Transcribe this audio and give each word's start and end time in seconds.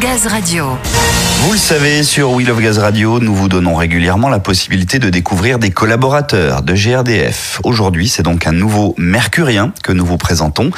Gaz 0.00 0.26
Radio. 0.26 0.78
Vous 1.42 1.52
le 1.52 1.58
savez, 1.58 2.02
sur 2.02 2.30
Wheel 2.30 2.50
of 2.50 2.58
Gaz 2.62 2.78
Radio, 2.78 3.20
nous 3.20 3.34
vous 3.34 3.50
donnons 3.50 3.74
régulièrement 3.74 4.30
la 4.30 4.38
possibilité 4.38 4.98
de 4.98 5.10
découvrir 5.10 5.58
des 5.58 5.70
collaborateurs 5.70 6.62
de 6.62 6.72
GRDF. 6.72 7.60
Aujourd'hui, 7.62 8.08
c'est 8.08 8.22
donc 8.22 8.46
un 8.46 8.52
nouveau 8.52 8.94
Mercurien 8.96 9.74
que 9.84 9.92
nous 9.92 10.06
vous 10.06 10.16
présentons. 10.16 10.70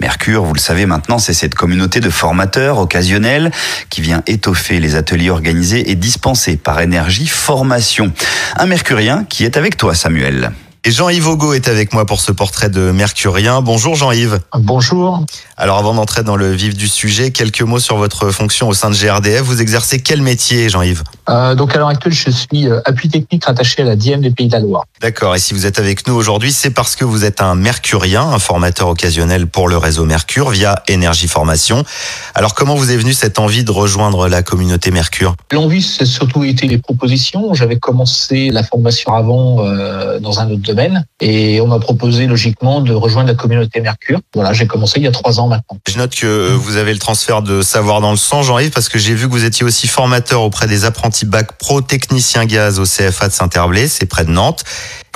Mercure, 0.00 0.42
vous 0.42 0.54
le 0.54 0.58
savez 0.58 0.86
maintenant, 0.86 1.18
c'est 1.18 1.34
cette 1.34 1.54
communauté 1.54 2.00
de 2.00 2.08
formateurs 2.08 2.78
occasionnels 2.78 3.50
qui 3.90 4.00
vient 4.00 4.22
étoffer 4.26 4.80
les 4.80 4.94
ateliers 4.94 5.28
organisés 5.28 5.90
et 5.90 5.94
dispensés 5.94 6.56
par 6.56 6.80
Énergie 6.80 7.26
Formation. 7.26 8.10
Un 8.56 8.64
Mercurien 8.64 9.26
qui 9.28 9.44
est 9.44 9.58
avec 9.58 9.76
toi, 9.76 9.94
Samuel. 9.94 10.52
Et 10.86 10.92
Jean-Yves 10.92 11.26
Augo 11.26 11.52
est 11.52 11.66
avec 11.66 11.92
moi 11.92 12.06
pour 12.06 12.20
ce 12.20 12.30
portrait 12.30 12.70
de 12.70 12.92
Mercurien. 12.92 13.60
Bonjour 13.60 13.96
Jean-Yves. 13.96 14.38
Bonjour. 14.56 15.26
Alors 15.56 15.78
avant 15.78 15.94
d'entrer 15.94 16.22
dans 16.22 16.36
le 16.36 16.52
vif 16.52 16.76
du 16.76 16.86
sujet, 16.86 17.32
quelques 17.32 17.62
mots 17.62 17.80
sur 17.80 17.96
votre 17.96 18.30
fonction 18.30 18.68
au 18.68 18.72
sein 18.72 18.88
de 18.88 18.94
GRDF. 18.94 19.42
Vous 19.42 19.60
exercez 19.60 19.98
quel 19.98 20.22
métier 20.22 20.68
Jean-Yves? 20.68 21.02
Euh, 21.28 21.54
Donc 21.54 21.74
à 21.74 21.78
l'heure 21.78 21.88
actuelle, 21.88 22.12
je 22.12 22.30
suis 22.30 22.68
euh, 22.68 22.80
appui 22.84 23.08
technique 23.08 23.44
rattaché 23.44 23.82
à 23.82 23.84
la 23.84 23.96
DM 23.96 24.20
des 24.20 24.30
Pays 24.30 24.48
de 24.48 24.52
la 24.52 24.60
Loire. 24.60 24.84
D'accord. 25.00 25.34
Et 25.34 25.38
si 25.38 25.54
vous 25.54 25.66
êtes 25.66 25.78
avec 25.78 26.06
nous 26.06 26.14
aujourd'hui, 26.14 26.52
c'est 26.52 26.70
parce 26.70 26.96
que 26.96 27.04
vous 27.04 27.24
êtes 27.24 27.40
un 27.40 27.54
Mercurien, 27.54 28.22
un 28.22 28.38
formateur 28.38 28.88
occasionnel 28.88 29.46
pour 29.46 29.68
le 29.68 29.76
réseau 29.76 30.04
Mercure 30.04 30.50
via 30.50 30.82
Énergie 30.88 31.28
Formation. 31.28 31.84
Alors 32.34 32.54
comment 32.54 32.74
vous 32.74 32.90
est 32.90 32.96
venue 32.96 33.12
cette 33.12 33.38
envie 33.38 33.64
de 33.64 33.70
rejoindre 33.70 34.28
la 34.28 34.42
communauté 34.42 34.90
Mercure? 34.90 35.36
L'envie, 35.52 35.82
c'est 35.82 36.06
surtout 36.06 36.44
été 36.44 36.66
les 36.66 36.78
propositions. 36.78 37.54
J'avais 37.54 37.78
commencé 37.78 38.50
la 38.50 38.62
formation 38.62 39.14
avant 39.14 39.64
euh, 39.64 40.18
dans 40.20 40.40
un 40.40 40.50
autre 40.50 40.62
domaine 40.62 41.04
et 41.20 41.60
on 41.60 41.66
m'a 41.66 41.78
proposé 41.78 42.26
logiquement 42.26 42.80
de 42.80 42.92
rejoindre 42.92 43.28
la 43.28 43.34
communauté 43.34 43.80
Mercure. 43.80 44.20
Voilà, 44.34 44.52
j'ai 44.52 44.66
commencé 44.66 44.94
il 44.98 45.04
y 45.04 45.08
a 45.08 45.12
trois 45.12 45.40
ans 45.40 45.48
maintenant. 45.48 45.78
Je 45.88 45.98
note 45.98 46.14
que 46.14 46.52
vous 46.52 46.76
avez 46.76 46.92
le 46.92 46.98
transfert 46.98 47.42
de 47.42 47.62
savoir 47.62 48.00
dans 48.00 48.10
le 48.10 48.16
sang, 48.16 48.42
Jean-Yves, 48.42 48.70
parce 48.70 48.88
que 48.88 48.98
j'ai 48.98 49.14
vu 49.14 49.26
que 49.26 49.32
vous 49.32 49.44
étiez 49.44 49.64
aussi 49.64 49.86
formateur 49.86 50.42
auprès 50.42 50.66
des 50.66 50.84
apprentis 50.84 51.15
bac 51.24 51.56
pro 51.58 51.80
technicien 51.80 52.44
gaz 52.44 52.78
au 52.78 52.84
CFA 52.84 53.28
de 53.28 53.32
Saint-Herblay, 53.32 53.88
c'est 53.88 54.06
près 54.06 54.24
de 54.24 54.30
Nantes. 54.30 54.64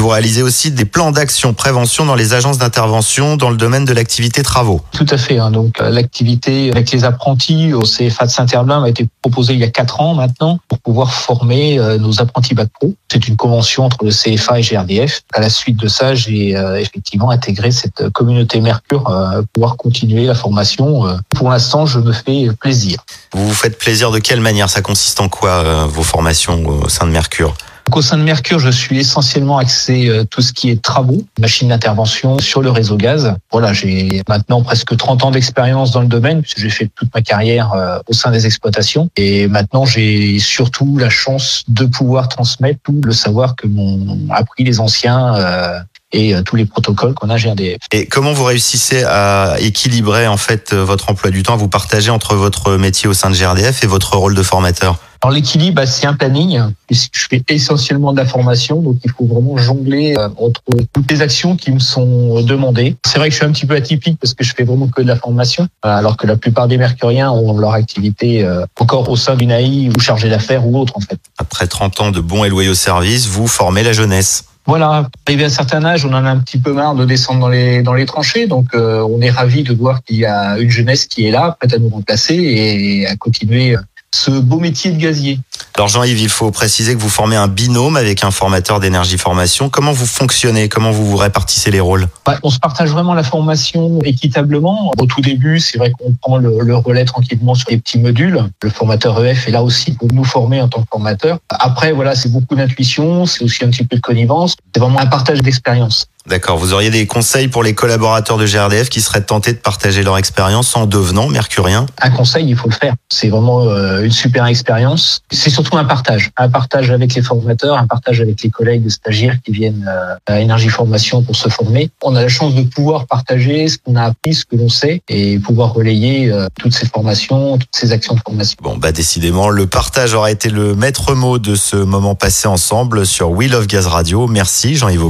Vous 0.00 0.08
réalisez 0.08 0.42
aussi 0.42 0.70
des 0.70 0.86
plans 0.86 1.10
d'action 1.10 1.52
prévention 1.52 2.06
dans 2.06 2.14
les 2.14 2.32
agences 2.32 2.56
d'intervention 2.56 3.36
dans 3.36 3.50
le 3.50 3.58
domaine 3.58 3.84
de 3.84 3.92
l'activité 3.92 4.42
travaux. 4.42 4.80
Tout 4.92 5.04
à 5.10 5.18
fait. 5.18 5.38
Hein. 5.38 5.50
Donc 5.50 5.78
euh, 5.78 5.90
l'activité 5.90 6.70
avec 6.70 6.90
les 6.90 7.04
apprentis 7.04 7.74
au 7.74 7.82
CFA 7.82 8.24
de 8.24 8.30
Saint-Herblain 8.30 8.82
a 8.82 8.88
été 8.88 9.06
proposée 9.20 9.52
il 9.52 9.60
y 9.60 9.64
a 9.64 9.68
quatre 9.68 10.00
ans 10.00 10.14
maintenant 10.14 10.58
pour 10.68 10.78
pouvoir 10.78 11.12
former 11.12 11.78
euh, 11.78 11.98
nos 11.98 12.18
apprentis 12.22 12.54
bac 12.54 12.70
pro. 12.72 12.94
C'est 13.12 13.28
une 13.28 13.36
convention 13.36 13.84
entre 13.84 13.98
le 14.06 14.10
CFA 14.10 14.60
et 14.60 14.62
GRDF. 14.62 15.20
À 15.34 15.40
la 15.42 15.50
suite 15.50 15.76
de 15.76 15.86
ça, 15.86 16.14
j'ai 16.14 16.56
euh, 16.56 16.80
effectivement 16.80 17.28
intégré 17.28 17.70
cette 17.70 18.08
communauté 18.08 18.62
Mercure 18.62 19.02
pour 19.02 19.48
pouvoir 19.52 19.76
continuer 19.76 20.24
la 20.24 20.34
formation. 20.34 21.04
Pour 21.36 21.50
l'instant, 21.50 21.84
je 21.84 21.98
me 21.98 22.12
fais 22.12 22.48
plaisir. 22.58 23.04
Vous 23.34 23.48
vous 23.48 23.54
faites 23.54 23.76
plaisir 23.76 24.10
de 24.10 24.18
quelle 24.18 24.40
manière? 24.40 24.70
Ça 24.70 24.80
consiste 24.80 25.20
en 25.20 25.28
quoi 25.28 25.84
vos 25.84 26.02
formations 26.02 26.66
au 26.66 26.88
sein 26.88 27.06
de 27.06 27.10
Mercure? 27.10 27.54
Au 27.96 28.02
sein 28.02 28.18
de 28.18 28.22
Mercure, 28.22 28.58
je 28.58 28.70
suis 28.70 28.98
essentiellement 28.98 29.58
axé 29.58 30.08
euh, 30.08 30.24
tout 30.24 30.42
ce 30.42 30.52
qui 30.52 30.70
est 30.70 30.82
travaux, 30.82 31.22
machines 31.38 31.68
d'intervention 31.68 32.38
sur 32.38 32.62
le 32.62 32.70
réseau 32.70 32.96
gaz. 32.96 33.34
Voilà, 33.50 33.72
j'ai 33.72 34.22
maintenant 34.28 34.62
presque 34.62 34.96
30 34.96 35.24
ans 35.24 35.30
d'expérience 35.30 35.90
dans 35.90 36.00
le 36.00 36.06
domaine 36.06 36.42
puisque 36.42 36.58
j'ai 36.58 36.70
fait 36.70 36.90
toute 36.94 37.12
ma 37.14 37.22
carrière 37.22 37.72
euh, 37.72 37.98
au 38.08 38.12
sein 38.12 38.30
des 38.30 38.46
exploitations 38.46 39.08
et 39.16 39.48
maintenant 39.48 39.84
j'ai 39.84 40.38
surtout 40.38 40.98
la 40.98 41.10
chance 41.10 41.62
de 41.68 41.86
pouvoir 41.86 42.28
transmettre 42.28 42.80
tout 42.82 43.00
le 43.04 43.12
savoir 43.12 43.56
que 43.56 43.66
m'ont 43.66 44.18
appris 44.30 44.64
les 44.64 44.80
anciens 44.80 45.34
euh, 45.36 45.78
et 46.12 46.34
tous 46.44 46.56
les 46.56 46.66
protocoles 46.66 47.14
qu'on 47.14 47.30
a 47.30 47.36
GRDF. 47.36 47.78
Et 47.92 48.06
comment 48.06 48.32
vous 48.32 48.42
réussissez 48.42 49.04
à 49.04 49.54
équilibrer 49.60 50.26
en 50.26 50.36
fait 50.36 50.74
votre 50.74 51.08
emploi 51.08 51.30
du 51.30 51.44
temps, 51.44 51.54
à 51.54 51.56
vous 51.56 51.68
partager 51.68 52.10
entre 52.10 52.34
votre 52.34 52.76
métier 52.76 53.08
au 53.08 53.14
sein 53.14 53.30
de 53.30 53.36
GRDF 53.36 53.84
et 53.84 53.86
votre 53.86 54.16
rôle 54.16 54.34
de 54.34 54.42
formateur? 54.42 54.98
Alors 55.22 55.34
l'équilibre, 55.34 55.76
bah, 55.76 55.86
c'est 55.86 56.06
un 56.06 56.14
planning. 56.14 56.62
Je 56.90 57.26
fais 57.28 57.42
essentiellement 57.50 58.12
de 58.12 58.16
la 58.16 58.24
formation, 58.24 58.80
donc 58.80 58.96
il 59.04 59.10
faut 59.10 59.26
vraiment 59.26 59.58
jongler 59.58 60.14
euh, 60.16 60.30
entre 60.38 60.62
toutes 60.94 61.10
les 61.10 61.20
actions 61.20 61.56
qui 61.56 61.72
me 61.72 61.78
sont 61.78 62.40
demandées. 62.40 62.96
C'est 63.04 63.18
vrai 63.18 63.28
que 63.28 63.32
je 63.32 63.36
suis 63.36 63.46
un 63.46 63.52
petit 63.52 63.66
peu 63.66 63.74
atypique 63.74 64.18
parce 64.18 64.32
que 64.32 64.44
je 64.44 64.54
fais 64.54 64.64
vraiment 64.64 64.88
que 64.88 65.02
de 65.02 65.06
la 65.06 65.16
formation, 65.16 65.64
euh, 65.84 65.88
alors 65.88 66.16
que 66.16 66.26
la 66.26 66.36
plupart 66.36 66.68
des 66.68 66.78
mercuriens 66.78 67.30
ont 67.32 67.58
leur 67.58 67.74
activité 67.74 68.44
euh, 68.44 68.64
encore 68.78 69.10
au 69.10 69.16
sein 69.16 69.36
d'une 69.36 69.50
AI 69.50 69.90
ou 69.94 70.00
chargé 70.00 70.30
d'affaires 70.30 70.66
ou 70.66 70.78
autre 70.78 70.96
en 70.96 71.00
fait. 71.00 71.18
Après 71.36 71.66
30 71.66 72.00
ans 72.00 72.10
de 72.10 72.20
bons 72.20 72.44
et 72.44 72.48
loyaux 72.48 72.74
services, 72.74 73.26
vous 73.26 73.46
formez 73.46 73.82
la 73.82 73.92
jeunesse. 73.92 74.44
Voilà, 74.66 75.08
arrivé 75.26 75.44
à 75.44 75.46
un 75.46 75.50
certain 75.50 75.84
âge, 75.84 76.06
on 76.06 76.12
en 76.12 76.24
a 76.24 76.30
un 76.30 76.38
petit 76.38 76.58
peu 76.58 76.72
marre 76.72 76.94
de 76.94 77.04
descendre 77.04 77.40
dans 77.40 77.48
les 77.48 77.82
dans 77.82 77.94
les 77.94 78.06
tranchées, 78.06 78.46
donc 78.46 78.68
on 78.74 79.20
est 79.20 79.30
ravi 79.30 79.64
de 79.64 79.74
voir 79.74 80.04
qu'il 80.04 80.16
y 80.16 80.26
a 80.26 80.58
une 80.58 80.70
jeunesse 80.70 81.06
qui 81.06 81.26
est 81.26 81.30
là, 81.30 81.56
prête 81.58 81.72
à 81.72 81.78
nous 81.78 81.88
remplacer 81.88 82.34
et 82.34 83.06
à 83.06 83.16
continuer 83.16 83.74
ce 84.14 84.30
beau 84.30 84.58
métier 84.58 84.90
de 84.90 84.98
gazier. 84.98 85.38
Alors 85.74 85.88
Jean-Yves, 85.88 86.20
il 86.20 86.28
faut 86.28 86.50
préciser 86.50 86.94
que 86.94 87.00
vous 87.00 87.08
formez 87.08 87.36
un 87.36 87.46
binôme 87.46 87.96
avec 87.96 88.24
un 88.24 88.30
formateur 88.30 88.80
d'énergie 88.80 89.18
formation. 89.18 89.68
Comment 89.68 89.92
vous 89.92 90.06
fonctionnez? 90.06 90.68
Comment 90.68 90.90
vous 90.90 91.06
vous 91.06 91.16
répartissez 91.16 91.70
les 91.70 91.80
rôles? 91.80 92.08
Bah, 92.26 92.38
On 92.42 92.50
se 92.50 92.58
partage 92.58 92.90
vraiment 92.90 93.14
la 93.14 93.22
formation 93.22 94.00
équitablement. 94.02 94.92
Au 94.98 95.06
tout 95.06 95.20
début, 95.20 95.60
c'est 95.60 95.78
vrai 95.78 95.92
qu'on 95.92 96.12
prend 96.20 96.38
le, 96.38 96.76
relais 96.76 97.04
tranquillement 97.04 97.54
sur 97.54 97.70
les 97.70 97.78
petits 97.78 97.98
modules. 97.98 98.44
Le 98.62 98.70
formateur 98.70 99.24
EF 99.24 99.46
est 99.46 99.52
là 99.52 99.62
aussi 99.62 99.92
pour 99.92 100.08
nous 100.12 100.24
former 100.24 100.60
en 100.60 100.68
tant 100.68 100.82
que 100.82 100.88
formateur. 100.90 101.38
Après, 101.48 101.92
voilà, 101.92 102.14
c'est 102.14 102.30
beaucoup 102.30 102.56
d'intuition, 102.56 103.26
c'est 103.26 103.44
aussi 103.44 103.64
un 103.64 103.70
petit 103.70 103.84
peu 103.84 103.96
de 103.96 104.00
connivence. 104.00 104.56
C'est 104.74 104.80
vraiment 104.80 105.00
un 105.00 105.06
partage 105.06 105.40
d'expérience. 105.40 106.06
D'accord. 106.30 106.58
Vous 106.58 106.74
auriez 106.74 106.90
des 106.90 107.08
conseils 107.08 107.48
pour 107.48 107.64
les 107.64 107.74
collaborateurs 107.74 108.38
de 108.38 108.46
GRDF 108.46 108.88
qui 108.88 109.00
seraient 109.00 109.20
tentés 109.20 109.52
de 109.52 109.58
partager 109.58 110.04
leur 110.04 110.16
expérience 110.16 110.76
en 110.76 110.86
devenant 110.86 111.26
mercurien 111.26 111.86
Un 112.00 112.10
conseil, 112.10 112.48
il 112.48 112.56
faut 112.56 112.68
le 112.68 112.74
faire. 112.74 112.94
C'est 113.10 113.30
vraiment 113.30 113.64
euh, 113.64 114.04
une 114.04 114.12
super 114.12 114.46
expérience. 114.46 115.22
C'est 115.32 115.50
surtout 115.50 115.76
un 115.76 115.84
partage. 115.84 116.30
Un 116.36 116.48
partage 116.48 116.92
avec 116.92 117.14
les 117.16 117.22
formateurs, 117.22 117.76
un 117.76 117.88
partage 117.88 118.20
avec 118.20 118.44
les 118.44 118.50
collègues 118.50 118.88
stagiaires 118.88 119.38
qui 119.44 119.50
viennent 119.50 119.84
euh, 119.88 120.14
à 120.28 120.38
Énergie 120.38 120.68
Formation 120.68 121.24
pour 121.24 121.34
se 121.34 121.48
former. 121.48 121.90
On 122.00 122.14
a 122.14 122.22
la 122.22 122.28
chance 122.28 122.54
de 122.54 122.62
pouvoir 122.62 123.08
partager 123.08 123.66
ce 123.66 123.78
qu'on 123.78 123.96
a 123.96 124.04
appris, 124.04 124.34
ce 124.34 124.44
que 124.44 124.54
l'on 124.54 124.68
sait 124.68 125.02
et 125.08 125.40
pouvoir 125.40 125.72
relayer 125.72 126.30
euh, 126.30 126.46
toutes 126.60 126.74
ces 126.74 126.86
formations, 126.86 127.58
toutes 127.58 127.74
ces 127.74 127.90
actions 127.90 128.14
de 128.14 128.20
formation. 128.20 128.56
Bon, 128.62 128.76
bah 128.76 128.92
décidément, 128.92 129.48
le 129.48 129.66
partage 129.66 130.14
aura 130.14 130.30
été 130.30 130.48
le 130.48 130.76
maître 130.76 131.12
mot 131.16 131.40
de 131.40 131.56
ce 131.56 131.74
moment 131.74 132.14
passé 132.14 132.46
ensemble 132.46 133.04
sur 133.04 133.32
We 133.32 133.50
Love 133.50 133.66
Gaz 133.66 133.88
Radio. 133.88 134.28
Merci 134.28 134.76
Jean-Yves 134.76 135.02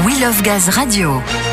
We 0.00 0.18
Love 0.18 0.42
Gaz 0.42 0.68
Radio. 0.76 1.51